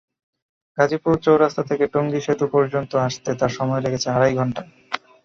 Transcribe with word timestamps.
গাজীপুর 0.77 1.15
চৌরাস্তা 1.25 1.63
থেকে 1.63 1.85
টঙ্গী 1.93 2.19
সেতু 2.25 2.45
পর্যন্ত 2.53 2.91
আসতে 3.07 3.29
তাঁর 3.39 3.51
সময় 3.57 3.81
লেগেছে 3.81 4.07
আড়াই 4.09 4.33
ঘণ্টা। 4.35 4.61